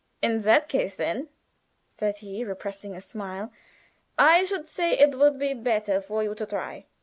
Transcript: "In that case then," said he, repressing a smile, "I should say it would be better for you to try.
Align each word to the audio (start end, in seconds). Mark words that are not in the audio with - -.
"In 0.19 0.41
that 0.41 0.67
case 0.67 0.95
then," 0.95 1.29
said 1.95 2.17
he, 2.25 2.43
repressing 2.43 2.95
a 2.95 3.01
smile, 3.01 3.53
"I 4.17 4.43
should 4.45 4.67
say 4.67 4.93
it 4.97 5.19
would 5.19 5.37
be 5.37 5.53
better 5.53 6.01
for 6.01 6.23
you 6.23 6.33
to 6.33 6.45
try. 6.47 6.87